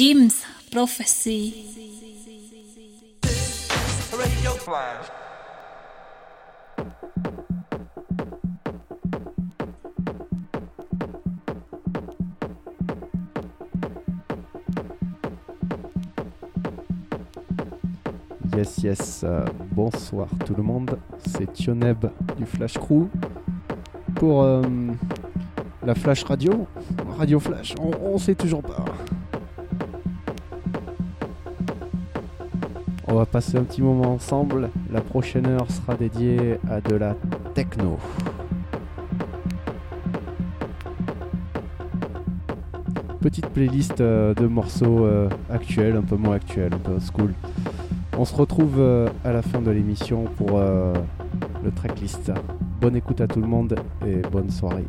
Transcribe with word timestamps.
Jim's 0.00 0.46
Prophecy. 0.72 1.52
Radio 4.10 4.52
Flash. 4.52 5.06
Yes, 18.56 18.78
yes. 18.78 19.20
euh, 19.22 19.44
bonsoir 19.70 20.28
tout 20.46 20.54
le 20.54 20.62
monde. 20.62 20.98
C'est 21.26 21.52
Tioneb 21.52 22.06
du 22.38 22.46
Flash 22.46 22.78
Crew 22.78 23.10
pour 24.14 24.44
euh, 24.44 24.62
la 25.84 25.94
Flash 25.94 26.22
Radio. 26.22 26.66
Radio 27.18 27.38
Flash, 27.38 27.74
on, 27.78 27.90
on 28.14 28.16
sait 28.16 28.34
toujours 28.34 28.62
pas. 28.62 28.82
On 33.12 33.16
va 33.16 33.26
passer 33.26 33.58
un 33.58 33.64
petit 33.64 33.82
moment 33.82 34.12
ensemble. 34.12 34.70
La 34.92 35.00
prochaine 35.00 35.44
heure 35.46 35.68
sera 35.68 35.96
dédiée 35.96 36.58
à 36.70 36.80
de 36.80 36.94
la 36.94 37.16
techno. 37.54 37.98
Petite 43.20 43.48
playlist 43.48 44.00
euh, 44.00 44.32
de 44.34 44.46
morceaux 44.46 45.04
euh, 45.04 45.28
actuels, 45.50 45.96
un 45.96 46.02
peu 46.02 46.14
moins 46.14 46.36
actuels, 46.36 46.72
un 46.72 46.78
peu 46.78 47.00
school. 47.00 47.34
On 48.16 48.24
se 48.24 48.34
retrouve 48.34 48.76
euh, 48.78 49.08
à 49.24 49.32
la 49.32 49.42
fin 49.42 49.60
de 49.60 49.72
l'émission 49.72 50.26
pour 50.36 50.60
le 50.60 51.70
tracklist. 51.74 52.30
Bonne 52.80 52.94
écoute 52.94 53.20
à 53.20 53.26
tout 53.26 53.40
le 53.40 53.48
monde 53.48 53.74
et 54.06 54.22
bonne 54.30 54.50
soirée. 54.50 54.86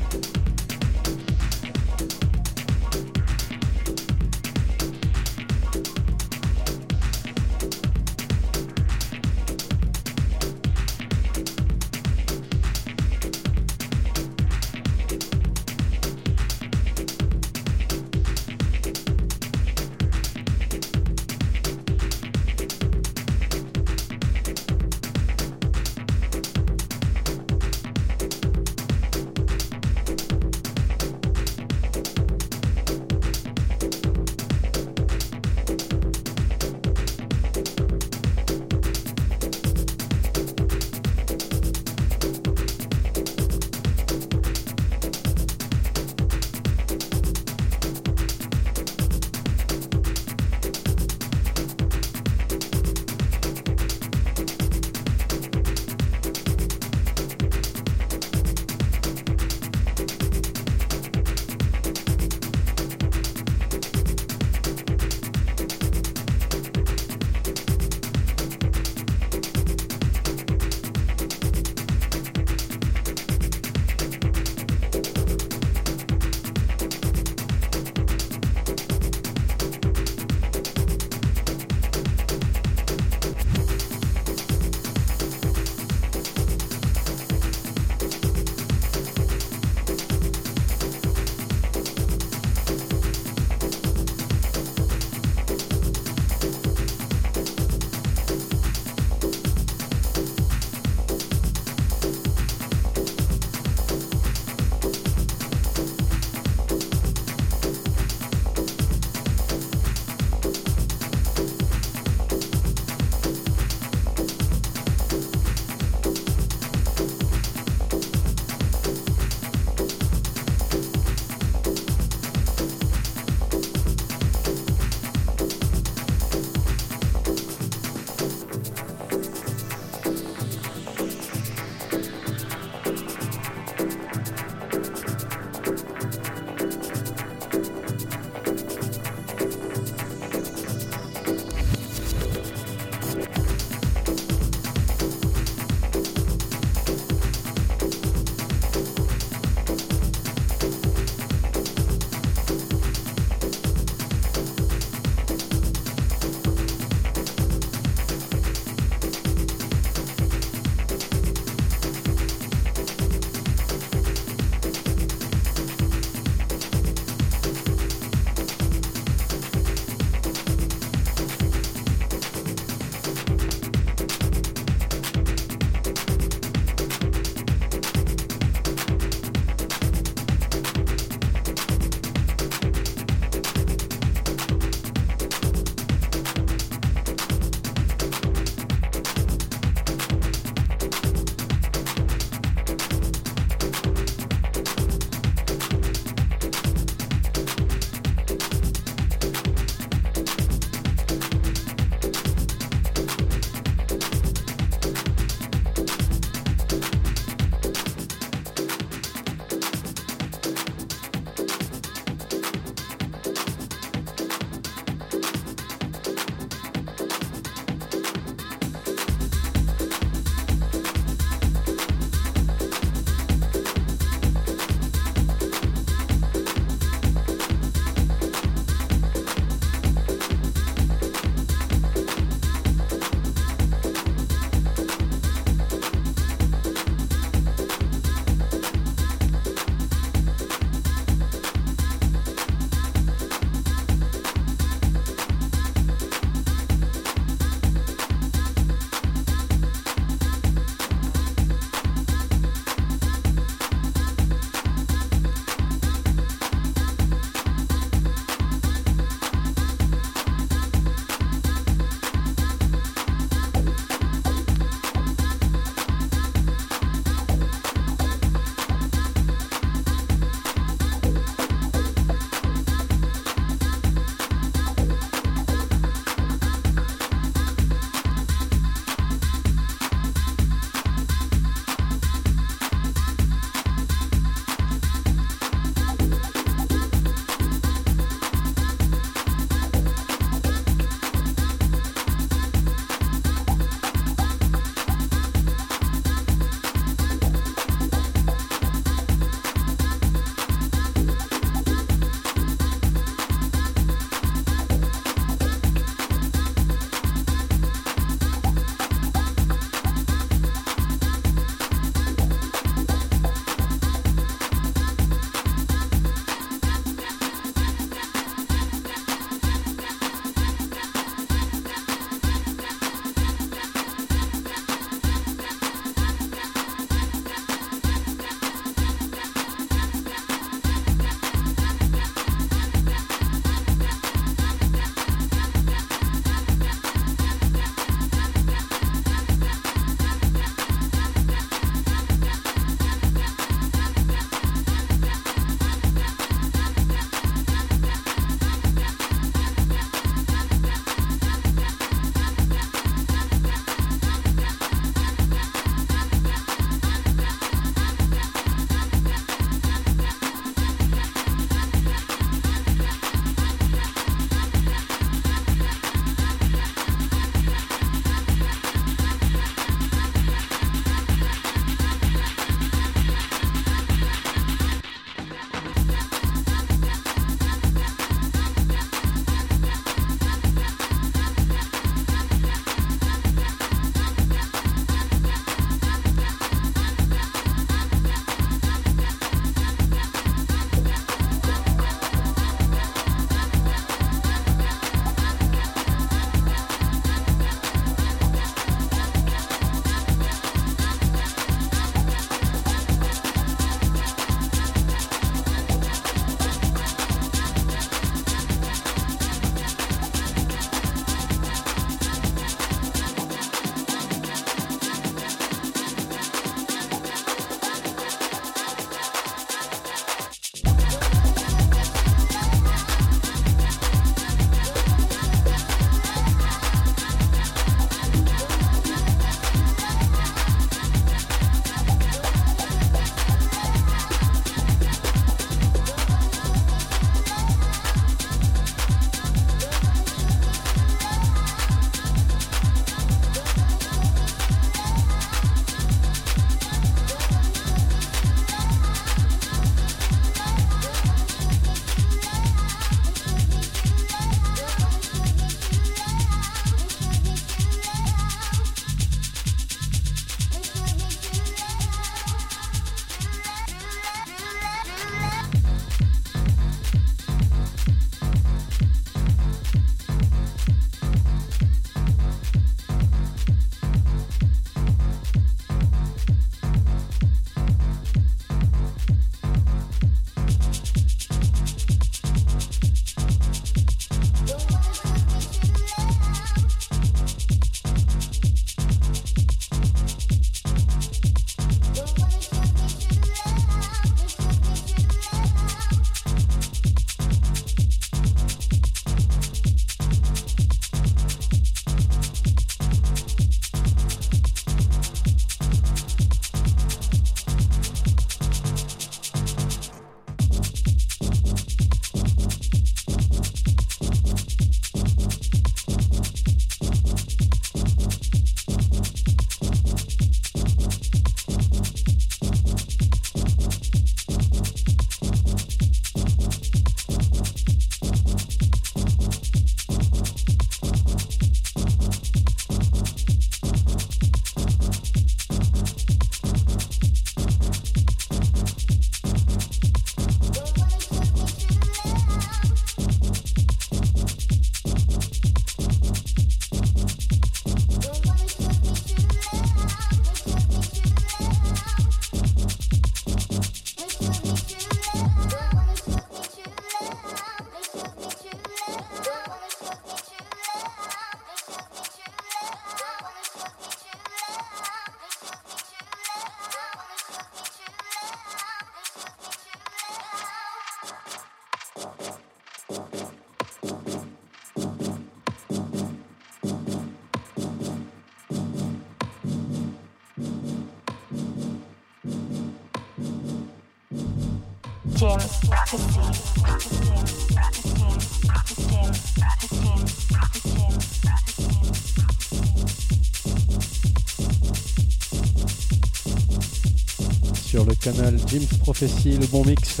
Le 597.84 597.94
canal 597.94 598.38
Jim's 598.46 598.78
Prophecy, 598.78 599.32
le 599.32 599.46
bon 599.48 599.62
mix. 599.62 600.00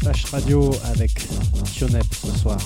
Flash 0.00 0.24
Radio 0.24 0.72
avec 0.84 1.12
Tionep 1.72 2.04
ce 2.12 2.36
soir. 2.36 2.58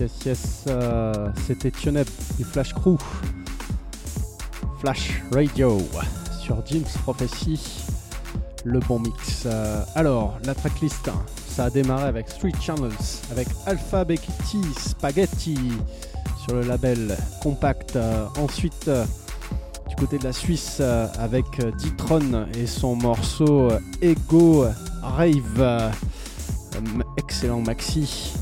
Yes, 0.00 0.10
yes, 0.26 0.64
euh, 0.66 1.28
C'était 1.46 1.70
Tioneb 1.70 2.06
du 2.36 2.42
Flash 2.42 2.74
Crew. 2.74 2.96
Flash 4.80 5.22
Radio 5.30 5.80
sur 6.42 6.56
Jim's 6.66 6.96
Prophecy. 6.98 7.60
Le 8.64 8.80
bon 8.80 8.98
mix. 8.98 9.44
Euh, 9.46 9.84
alors, 9.94 10.36
la 10.44 10.54
tracklist, 10.56 11.10
ça 11.48 11.66
a 11.66 11.70
démarré 11.70 12.04
avec 12.04 12.28
Street 12.28 12.52
Channels, 12.60 12.90
avec 13.30 13.46
Alpha 13.66 14.04
Beckity 14.04 14.62
Spaghetti 14.76 15.58
sur 16.44 16.56
le 16.56 16.62
label 16.62 17.16
Compact. 17.40 17.94
Euh, 17.94 18.26
ensuite, 18.38 18.90
du 19.88 19.94
côté 19.94 20.18
de 20.18 20.24
la 20.24 20.32
Suisse, 20.32 20.80
avec 20.80 21.46
D-Tron 21.60 22.46
et 22.58 22.66
son 22.66 22.96
morceau 22.96 23.68
Ego 24.02 24.66
Rave. 25.02 25.92
excellent 27.16 27.60
maxi. 27.60 28.34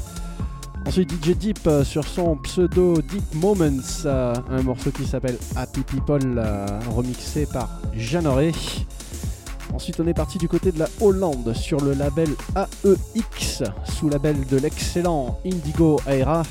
Ensuite 0.86 1.12
DJ 1.12 1.36
Deep 1.36 1.66
euh, 1.66 1.84
sur 1.84 2.04
son 2.04 2.36
pseudo 2.36 3.00
Deep 3.00 3.34
Moments, 3.34 4.04
euh, 4.04 4.34
un 4.50 4.62
morceau 4.62 4.90
qui 4.90 5.06
s'appelle 5.06 5.38
Happy 5.54 5.80
People, 5.82 6.34
euh, 6.36 6.66
remixé 6.90 7.46
par 7.46 7.68
Jeanneret. 7.94 8.52
Ensuite 9.72 10.00
on 10.00 10.06
est 10.06 10.14
parti 10.14 10.38
du 10.38 10.48
côté 10.48 10.72
de 10.72 10.78
la 10.78 10.88
Hollande 11.00 11.54
sur 11.54 11.80
le 11.80 11.94
label 11.94 12.28
AEX, 12.56 13.62
sous 13.84 14.08
label 14.08 14.44
de 14.46 14.58
l'excellent 14.58 15.38
Indigo 15.46 16.00
Aera. 16.06 16.42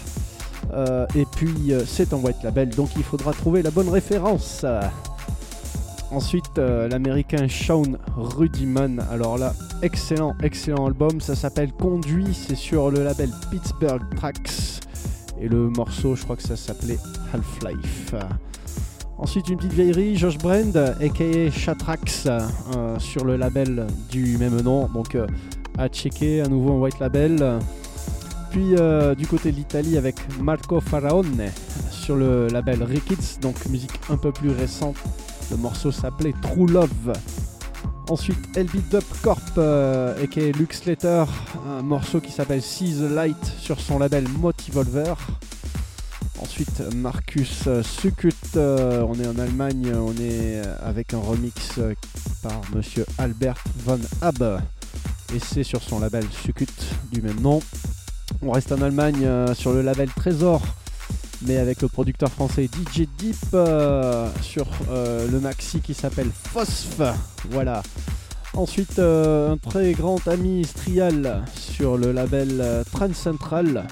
Et 1.15 1.25
puis 1.35 1.73
c'est 1.85 2.13
en 2.13 2.17
white 2.19 2.41
label, 2.43 2.69
donc 2.69 2.89
il 2.95 3.03
faudra 3.03 3.33
trouver 3.33 3.61
la 3.61 3.71
bonne 3.71 3.89
référence. 3.89 4.65
Ensuite, 6.11 6.57
euh, 6.57 6.87
l'américain 6.89 7.47
Sean 7.47 7.83
Rudiman. 8.17 8.99
Alors 9.11 9.37
là, 9.37 9.53
excellent, 9.81 10.35
excellent 10.43 10.85
album. 10.85 11.21
Ça 11.21 11.35
s'appelle 11.35 11.71
Conduit. 11.71 12.33
C'est 12.33 12.55
sur 12.55 12.91
le 12.91 13.03
label 13.03 13.29
Pittsburgh 13.49 14.01
Tracks. 14.15 14.81
Et 15.39 15.47
le 15.47 15.69
morceau, 15.69 16.15
je 16.15 16.23
crois 16.23 16.35
que 16.35 16.43
ça 16.43 16.55
s'appelait 16.55 16.99
Half-Life. 17.33 18.13
Ensuite, 19.21 19.49
une 19.49 19.57
petite 19.57 19.73
vieillerie, 19.73 20.15
Josh 20.15 20.39
Brand, 20.39 20.75
aka 20.75 21.51
Shatrax, 21.51 22.25
euh, 22.25 22.97
sur 22.97 23.23
le 23.23 23.37
label 23.37 23.85
du 24.09 24.35
même 24.39 24.59
nom. 24.61 24.87
Donc, 24.87 25.13
euh, 25.13 25.27
à 25.77 25.87
checker 25.89 26.41
à 26.41 26.47
nouveau 26.47 26.71
en 26.71 26.79
white 26.79 26.99
label. 26.99 27.59
Puis, 28.49 28.75
euh, 28.79 29.13
du 29.13 29.27
côté 29.27 29.51
de 29.51 29.57
l'Italie, 29.57 29.95
avec 29.95 30.15
Marco 30.39 30.81
Faraone, 30.81 31.51
sur 31.91 32.15
le 32.15 32.47
label 32.47 32.81
Rickets. 32.81 33.39
Donc, 33.41 33.63
musique 33.67 33.91
un 34.09 34.17
peu 34.17 34.31
plus 34.31 34.49
récente. 34.49 34.97
Le 35.49 35.57
morceau 35.57 35.91
s'appelait 35.91 36.33
True 36.41 36.67
Love. 36.67 37.13
Ensuite, 38.09 38.57
LB 38.57 38.89
Dub 38.89 39.03
Corp, 39.21 39.39
euh, 39.57 40.21
aka 40.23 40.41
Lux 40.51 40.81
Slater, 40.81 41.25
un 41.67 41.81
morceau 41.81 42.19
qui 42.19 42.31
s'appelle 42.31 42.61
See 42.61 42.93
the 42.93 43.09
Light 43.09 43.43
sur 43.59 43.79
son 43.79 43.99
label 43.99 44.27
Motivolver. 44.39 45.15
Ensuite, 46.41 46.81
Marcus 46.95 47.65
euh, 47.67 47.83
Sukut, 47.83 48.33
euh, 48.55 49.05
on 49.07 49.13
est 49.19 49.27
en 49.27 49.37
Allemagne, 49.37 49.93
on 49.95 50.11
est 50.13 50.59
euh, 50.65 50.75
avec 50.81 51.13
un 51.13 51.19
remix 51.19 51.79
par 52.41 52.59
monsieur 52.73 53.05
Albert 53.19 53.63
von 53.85 53.99
Hab. 54.21 54.61
Et 55.35 55.39
c'est 55.39 55.63
sur 55.63 55.83
son 55.83 55.99
label 55.99 56.25
Sukut 56.43 56.67
du 57.11 57.21
même 57.21 57.39
nom. 57.39 57.61
On 58.41 58.51
reste 58.51 58.71
en 58.71 58.81
Allemagne 58.81 59.27
sur 59.53 59.71
le 59.71 59.81
label 59.81 60.09
Trésor 60.09 60.61
mais 61.45 61.57
avec 61.57 61.81
le 61.81 61.87
producteur 61.87 62.29
français 62.29 62.65
DJ 62.65 63.07
Deep 63.17 63.35
euh, 63.53 64.29
sur 64.41 64.67
euh, 64.89 65.27
le 65.29 65.39
maxi 65.39 65.79
qui 65.81 65.93
s'appelle 65.93 66.29
Phosph. 66.31 67.01
Voilà. 67.49 67.81
Ensuite, 68.53 68.99
euh, 68.99 69.51
un 69.51 69.57
très 69.57 69.93
grand 69.93 70.27
ami 70.27 70.65
Strial 70.65 71.43
sur 71.55 71.97
le 71.97 72.11
label 72.11 72.59
euh, 72.59 72.83
Trans 72.91 73.13
Central. 73.13 73.87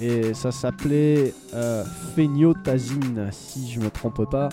Et 0.00 0.32
ça 0.32 0.52
s'appelait 0.52 1.34
Phéniotazine, 2.14 3.30
si 3.32 3.72
je 3.72 3.80
me 3.80 3.90
trompe 3.90 4.30
pas. 4.30 4.48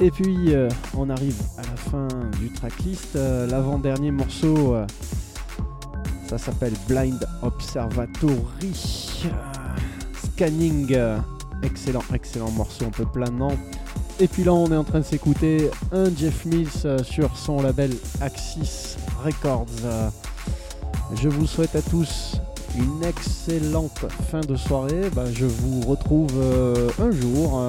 Et 0.00 0.10
puis, 0.10 0.54
on 0.96 1.10
arrive 1.10 1.36
à 1.58 1.62
la 1.62 1.76
fin 1.76 2.08
du 2.40 2.50
tracklist. 2.50 3.16
L'avant-dernier 3.16 4.10
morceau, 4.10 4.76
ça 6.26 6.38
s'appelle 6.38 6.72
Blind 6.88 7.22
Observatory. 7.42 8.72
Scanning, 10.38 10.96
excellent, 11.64 12.04
excellent 12.14 12.52
morceau, 12.52 12.84
un 12.84 12.90
peu 12.90 13.04
planant. 13.04 13.56
Et 14.20 14.28
puis 14.28 14.44
là, 14.44 14.54
on 14.54 14.70
est 14.70 14.76
en 14.76 14.84
train 14.84 15.00
de 15.00 15.04
s'écouter 15.04 15.68
un 15.90 16.14
Jeff 16.16 16.44
Mills 16.44 16.68
euh, 16.84 17.02
sur 17.02 17.36
son 17.36 17.60
label 17.60 17.90
Axis 18.20 18.96
Records. 19.24 19.66
Euh, 19.84 20.08
je 21.20 21.28
vous 21.28 21.44
souhaite 21.44 21.74
à 21.74 21.82
tous 21.82 22.36
une 22.76 23.02
excellente 23.02 24.06
fin 24.30 24.40
de 24.42 24.54
soirée. 24.54 25.10
Bah, 25.12 25.24
je 25.32 25.46
vous 25.46 25.80
retrouve 25.80 26.30
euh, 26.36 26.88
un 27.00 27.10
jour. 27.10 27.66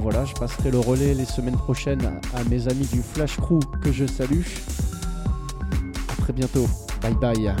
voilà, 0.00 0.24
je 0.24 0.34
passerai 0.34 0.70
le 0.70 0.78
relais 0.78 1.14
les 1.14 1.24
semaines 1.24 1.56
prochaines 1.56 2.04
à, 2.32 2.38
à 2.38 2.44
mes 2.44 2.68
amis 2.68 2.86
du 2.92 3.02
Flash 3.02 3.38
Crew 3.38 3.58
que 3.82 3.90
je 3.90 4.06
salue. 4.06 4.42
À 6.10 6.22
très 6.22 6.32
bientôt. 6.32 6.68
Bye 7.02 7.14
bye. 7.14 7.54